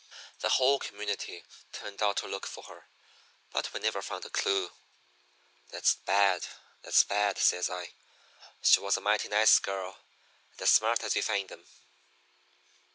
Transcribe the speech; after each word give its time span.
The 0.39 0.49
whole 0.49 0.79
community 0.79 1.43
turned 1.71 2.01
out 2.01 2.17
to 2.17 2.27
look 2.27 2.47
for 2.47 2.63
her, 2.63 2.87
but 3.51 3.71
we 3.71 3.79
never 3.79 4.01
found 4.01 4.25
a 4.25 4.31
clew.' 4.31 4.71
"'That's 5.69 5.93
bad 5.93 6.47
that's 6.81 7.03
bad,' 7.03 7.37
says 7.37 7.69
I. 7.69 7.91
'She 8.63 8.79
was 8.79 8.97
a 8.97 9.01
mighty 9.01 9.27
nice 9.29 9.59
girl, 9.59 9.99
and 10.53 10.59
as 10.63 10.71
smart 10.71 11.03
as 11.03 11.15
you 11.15 11.21
find 11.21 11.51
em.' 11.51 11.67